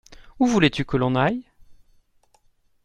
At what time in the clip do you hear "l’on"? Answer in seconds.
0.97-1.13